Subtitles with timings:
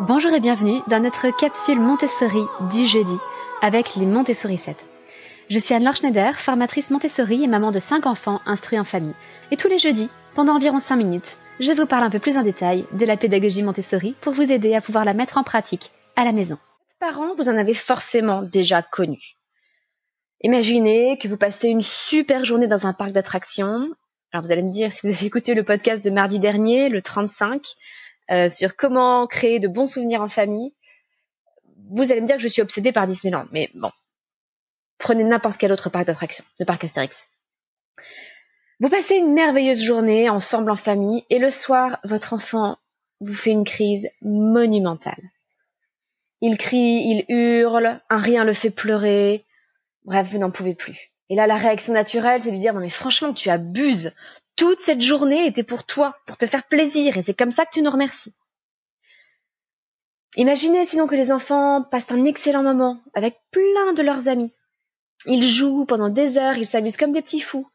[0.00, 3.16] Bonjour et bienvenue dans notre capsule Montessori du jeudi
[3.62, 4.76] avec les Montessori 7.
[5.50, 9.14] Je suis Anne-Laure Schneider, formatrice Montessori et maman de 5 enfants instruits en famille.
[9.50, 12.42] Et tous les jeudis, pendant environ 5 minutes, je vous parle un peu plus en
[12.42, 16.24] détail de la pédagogie Montessori pour vous aider à pouvoir la mettre en pratique à
[16.24, 16.58] la maison
[16.98, 19.18] parents, vous en avez forcément déjà connu.
[20.42, 23.88] Imaginez que vous passez une super journée dans un parc d'attractions.
[24.32, 27.02] Alors vous allez me dire, si vous avez écouté le podcast de mardi dernier, le
[27.02, 27.62] 35,
[28.30, 30.74] euh, sur comment créer de bons souvenirs en famille,
[31.90, 33.46] vous allez me dire que je suis obsédée par Disneyland.
[33.52, 33.90] Mais bon,
[34.98, 37.26] prenez n'importe quel autre parc d'attractions, le parc Astérix.
[38.80, 42.78] Vous passez une merveilleuse journée ensemble en famille et le soir, votre enfant
[43.20, 45.20] vous fait une crise monumentale.
[46.40, 49.44] Il crie, il hurle, un rien le fait pleurer.
[50.04, 51.10] Bref, vous n'en pouvez plus.
[51.28, 54.12] Et là, la réaction naturelle, c'est de lui dire, non mais franchement, tu abuses.
[54.58, 57.70] Toute cette journée était pour toi, pour te faire plaisir, et c'est comme ça que
[57.72, 58.34] tu nous remercies.
[60.36, 64.52] Imaginez sinon que les enfants passent un excellent moment avec plein de leurs amis.
[65.26, 67.70] Ils jouent pendant des heures, ils s'amusent comme des petits fous.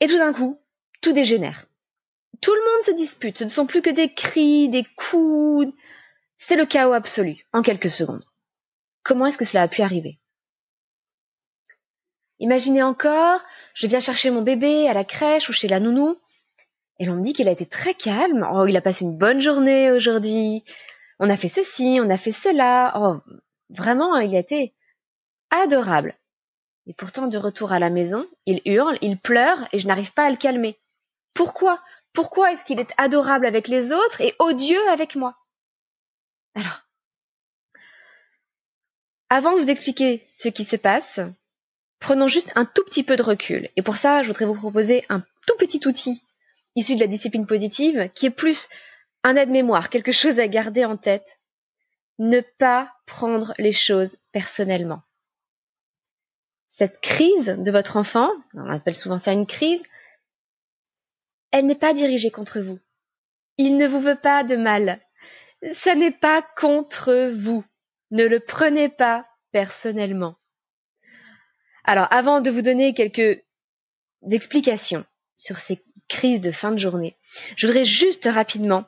[0.00, 0.60] Et tout d'un coup,
[1.00, 1.66] tout dégénère.
[2.42, 5.72] Tout le monde se dispute, ce ne sont plus que des cris, des coups,
[6.36, 8.24] c'est le chaos absolu, en quelques secondes.
[9.04, 10.20] Comment est-ce que cela a pu arriver?
[12.40, 13.40] Imaginez encore,
[13.74, 16.18] je viens chercher mon bébé à la crèche ou chez la nounou,
[16.98, 18.46] et l'on me dit qu'il a été très calme.
[18.52, 20.64] Oh, il a passé une bonne journée aujourd'hui.
[21.18, 22.92] On a fait ceci, on a fait cela.
[22.96, 23.32] Oh,
[23.70, 24.74] vraiment, il a été
[25.50, 26.14] adorable.
[26.86, 30.26] Et pourtant, de retour à la maison, il hurle, il pleure, et je n'arrive pas
[30.26, 30.78] à le calmer.
[31.32, 31.82] Pourquoi?
[32.12, 35.36] Pourquoi est-ce qu'il est adorable avec les autres et odieux avec moi?
[36.54, 36.82] Alors,
[39.30, 41.20] avant de vous expliquer ce qui se passe,
[42.00, 43.68] prenons juste un tout petit peu de recul.
[43.76, 46.22] Et pour ça, je voudrais vous proposer un tout petit outil
[46.76, 48.68] issu de la discipline positive qui est plus
[49.22, 51.38] un aide-mémoire, quelque chose à garder en tête.
[52.18, 55.02] Ne pas prendre les choses personnellement.
[56.68, 59.82] Cette crise de votre enfant, on appelle souvent ça une crise,
[61.50, 62.78] elle n'est pas dirigée contre vous.
[63.58, 65.00] Il ne vous veut pas de mal
[65.72, 67.64] ça n'est pas contre vous.
[68.10, 70.36] Ne le prenez pas personnellement.
[71.84, 73.42] Alors, avant de vous donner quelques
[74.30, 75.04] explications
[75.36, 77.16] sur ces crises de fin de journée,
[77.56, 78.84] je voudrais juste rapidement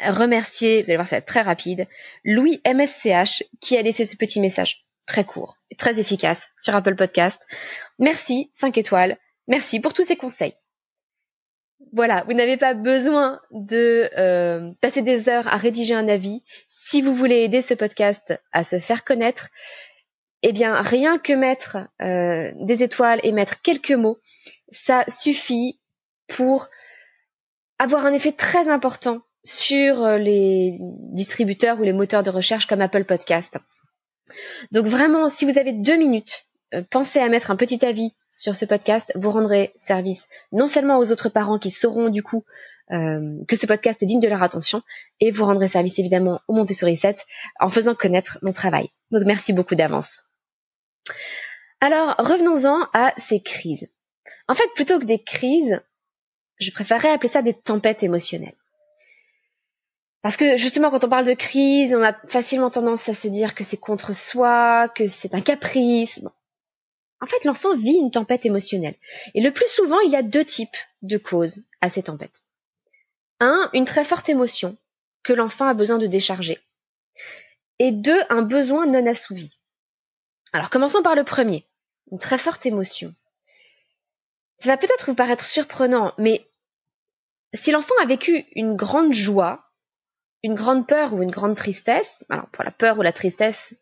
[0.00, 1.86] remercier, vous allez voir, ça va être très rapide,
[2.24, 6.96] Louis MSCH qui a laissé ce petit message très court et très efficace sur Apple
[6.96, 7.40] Podcast.
[7.98, 9.16] Merci, 5 étoiles.
[9.46, 10.54] Merci pour tous ces conseils
[11.92, 16.42] voilà, vous n'avez pas besoin de euh, passer des heures à rédiger un avis.
[16.68, 19.48] Si vous voulez aider ce podcast à se faire connaître,
[20.48, 24.20] eh bien, rien que mettre euh, des étoiles et mettre quelques mots,
[24.70, 25.80] ça suffit
[26.28, 26.68] pour
[27.80, 30.78] avoir un effet très important sur euh, les
[31.12, 33.58] distributeurs ou les moteurs de recherche comme Apple Podcast.
[34.70, 38.54] Donc vraiment, si vous avez deux minutes euh, pensez à mettre un petit avis sur
[38.54, 39.10] ce podcast.
[39.16, 42.44] Vous rendrez service non seulement aux autres parents qui sauront du coup
[42.88, 44.80] que ce podcast est digne de leur attention,
[45.18, 47.18] et vous rendrez service évidemment au Montessori 7
[47.58, 48.90] en faisant connaître mon travail.
[49.10, 50.25] Donc merci beaucoup d'avance.
[51.80, 53.88] Alors revenons-en à ces crises.
[54.48, 55.80] En fait, plutôt que des crises,
[56.58, 58.56] je préférerais appeler ça des tempêtes émotionnelles.
[60.22, 63.54] Parce que justement, quand on parle de crise, on a facilement tendance à se dire
[63.54, 66.20] que c'est contre soi, que c'est un caprice.
[67.20, 68.96] En fait, l'enfant vit une tempête émotionnelle.
[69.34, 72.42] Et le plus souvent, il y a deux types de causes à ces tempêtes.
[73.38, 74.76] Un, une très forte émotion
[75.22, 76.58] que l'enfant a besoin de décharger.
[77.78, 79.58] Et deux, un besoin non assouvi.
[80.56, 81.66] Alors commençons par le premier,
[82.10, 83.14] une très forte émotion.
[84.56, 86.48] Ça va peut-être vous paraître surprenant, mais
[87.52, 89.70] si l'enfant a vécu une grande joie,
[90.42, 93.74] une grande peur ou une grande tristesse, alors pour la peur ou la tristesse,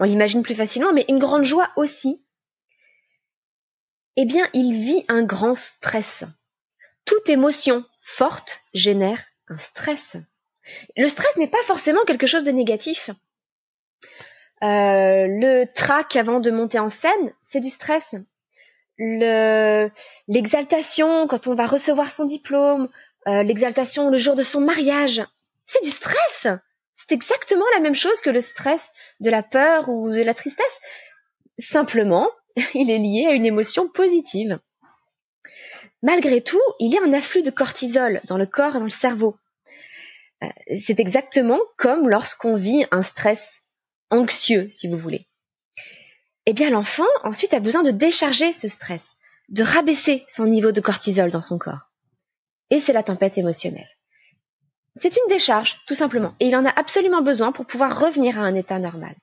[0.00, 2.26] on l'imagine plus facilement, mais une grande joie aussi,
[4.16, 6.24] eh bien, il vit un grand stress.
[7.04, 10.16] Toute émotion forte génère un stress.
[10.96, 13.10] Le stress n'est pas forcément quelque chose de négatif.
[14.62, 18.14] Euh, le trac avant de monter en scène, c'est du stress.
[18.98, 19.90] Le,
[20.28, 22.88] l'exaltation quand on va recevoir son diplôme,
[23.28, 25.22] euh, l'exaltation le jour de son mariage,
[25.66, 26.46] c'est du stress.
[26.94, 30.80] C'est exactement la même chose que le stress de la peur ou de la tristesse.
[31.58, 32.30] Simplement,
[32.74, 34.58] il est lié à une émotion positive.
[36.02, 38.90] Malgré tout, il y a un afflux de cortisol dans le corps et dans le
[38.90, 39.36] cerveau.
[40.42, 40.48] Euh,
[40.78, 43.65] c'est exactement comme lorsqu'on vit un stress
[44.10, 45.26] anxieux, si vous voulez.
[46.46, 49.16] Eh bien, l'enfant, ensuite, a besoin de décharger ce stress,
[49.48, 51.90] de rabaisser son niveau de cortisol dans son corps.
[52.70, 53.88] Et c'est la tempête émotionnelle.
[54.94, 58.42] C'est une décharge, tout simplement, et il en a absolument besoin pour pouvoir revenir à
[58.42, 59.14] un état normal.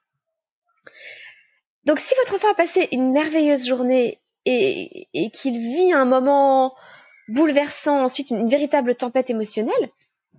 [1.86, 6.76] Donc si votre enfant a passé une merveilleuse journée et, qu'il vit un moment
[7.28, 9.90] bouleversant, ensuite une, véritable tempête émotionnelle,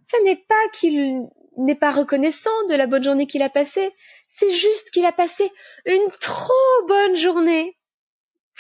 [0.05, 3.93] ça n'est pas qu'il n'est pas reconnaissant de la bonne journée qu'il a passée,
[4.29, 5.51] c'est juste qu'il a passé
[5.87, 7.77] une trop bonne journée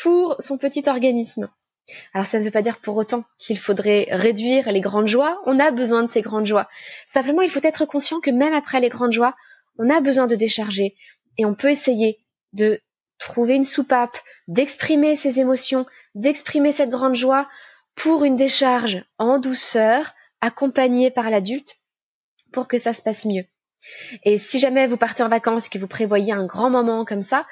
[0.00, 1.48] pour son petit organisme.
[2.14, 5.60] Alors ça ne veut pas dire pour autant qu'il faudrait réduire les grandes joies, on
[5.60, 6.68] a besoin de ces grandes joies.
[7.08, 9.34] Simplement, il faut être conscient que même après les grandes joies,
[9.78, 10.94] on a besoin de décharger
[11.36, 12.18] et on peut essayer
[12.52, 12.80] de
[13.18, 14.16] trouver une soupape,
[14.48, 17.48] d'exprimer ses émotions, d'exprimer cette grande joie
[17.94, 21.76] pour une décharge en douceur, accompagnée par l'adulte,
[22.54, 23.44] pour que ça se passe mieux.
[24.22, 27.22] Et si jamais vous partez en vacances et que vous prévoyez un grand moment comme
[27.22, 27.46] ça,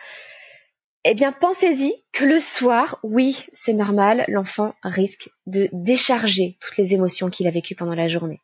[1.05, 6.95] eh bien pensez-y que le soir, oui, c'est normal, l'enfant risque de décharger toutes les
[6.95, 8.41] émotions qu'il a vécues pendant la journée.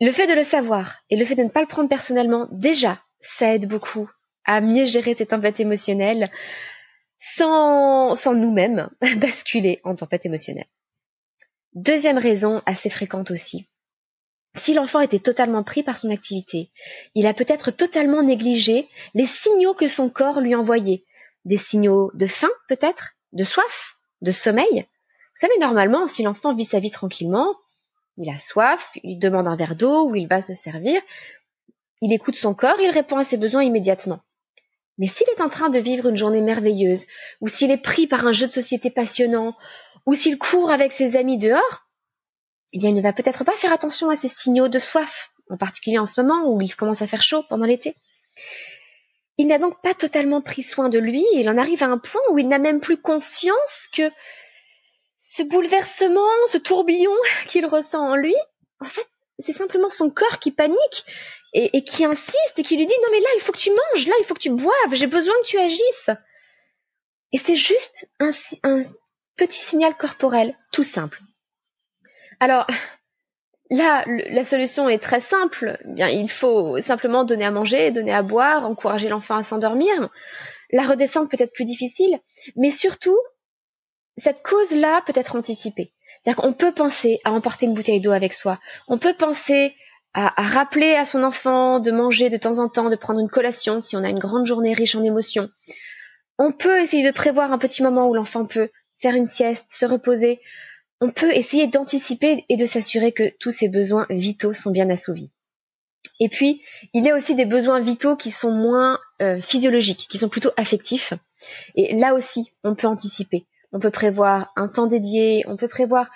[0.00, 3.02] Le fait de le savoir et le fait de ne pas le prendre personnellement, déjà,
[3.20, 4.08] ça aide beaucoup
[4.44, 6.30] à mieux gérer ces tempêtes émotionnelles
[7.18, 10.68] sans, sans nous-mêmes basculer en tempête émotionnelle.
[11.74, 13.68] Deuxième raison, assez fréquente aussi.
[14.54, 16.70] Si l'enfant était totalement pris par son activité,
[17.14, 21.04] il a peut-être totalement négligé les signaux que son corps lui envoyait.
[21.44, 24.66] Des signaux de faim, peut-être, de soif, de sommeil.
[24.74, 27.54] Vous savez, normalement, si l'enfant vit sa vie tranquillement,
[28.16, 31.00] il a soif, il demande un verre d'eau ou il va se servir,
[32.00, 34.20] il écoute son corps, il répond à ses besoins immédiatement.
[34.98, 37.06] Mais s'il est en train de vivre une journée merveilleuse,
[37.40, 39.56] ou s'il est pris par un jeu de société passionnant,
[40.06, 41.87] ou s'il court avec ses amis dehors,
[42.72, 45.56] eh bien, il ne va peut-être pas faire attention à ces signaux de soif, en
[45.56, 47.96] particulier en ce moment où il commence à faire chaud pendant l'été.
[49.38, 51.98] Il n'a donc pas totalement pris soin de lui, et il en arrive à un
[51.98, 54.10] point où il n'a même plus conscience que
[55.20, 57.14] ce bouleversement, ce tourbillon
[57.48, 58.34] qu'il ressent en lui,
[58.80, 59.06] en fait,
[59.38, 61.04] c'est simplement son corps qui panique
[61.54, 64.06] et, qui insiste et qui lui dit non mais là il faut que tu manges,
[64.06, 66.10] là il faut que tu boives, j'ai besoin que tu agisses.
[67.32, 68.30] Et c'est juste un
[69.36, 71.20] petit signal corporel, tout simple.
[72.40, 72.66] Alors
[73.70, 75.78] là, la solution est très simple.
[75.84, 80.08] Bien, il faut simplement donner à manger, donner à boire, encourager l'enfant à s'endormir.
[80.70, 82.18] La redescente peut être plus difficile,
[82.56, 83.18] mais surtout,
[84.16, 85.92] cette cause-là peut être anticipée.
[86.38, 88.60] On peut penser à emporter une bouteille d'eau avec soi.
[88.86, 89.74] On peut penser
[90.14, 93.80] à, rappeler à son enfant de manger de temps en temps, de prendre une collation
[93.80, 95.48] si on a une grande journée riche en émotions.
[96.38, 99.86] On peut essayer de prévoir un petit moment où l'enfant peut faire une sieste, se
[99.86, 100.40] reposer.
[101.00, 105.30] On peut essayer d'anticiper et de s'assurer que tous ses besoins vitaux sont bien assouvis.
[106.20, 106.62] Et puis,
[106.94, 110.50] il y a aussi des besoins vitaux qui sont moins euh, physiologiques, qui sont plutôt
[110.56, 111.14] affectifs.
[111.76, 113.46] Et là aussi, on peut anticiper.
[113.70, 116.10] On peut prévoir un temps dédié, on peut prévoir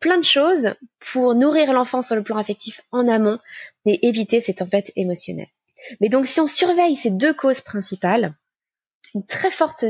[0.00, 3.38] plein de choses pour nourrir l'enfant sur le plan affectif en amont
[3.86, 5.48] et éviter ces tempêtes émotionnelles.
[6.00, 8.34] Mais donc si on surveille ces deux causes principales,
[9.14, 9.84] une très forte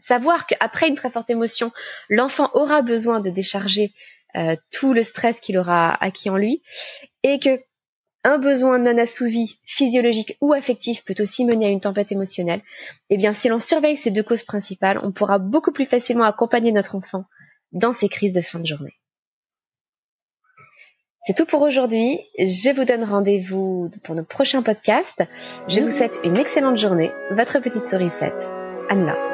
[0.00, 1.72] savoir qu'après une très forte émotion,
[2.08, 3.92] l'enfant aura besoin de décharger
[4.36, 6.62] euh, tout le stress qu'il aura acquis en lui,
[7.22, 7.60] et que
[8.24, 12.62] un besoin non assouvi, physiologique ou affectif peut aussi mener à une tempête émotionnelle,
[13.10, 16.72] eh bien si l'on surveille ces deux causes principales, on pourra beaucoup plus facilement accompagner
[16.72, 17.26] notre enfant
[17.72, 18.94] dans ces crises de fin de journée.
[21.26, 22.18] C'est tout pour aujourd'hui.
[22.38, 25.22] Je vous donne rendez-vous pour nos prochains podcasts.
[25.68, 27.12] Je vous souhaite une excellente journée.
[27.30, 28.46] Votre petite sourisette,
[28.90, 29.33] Anna.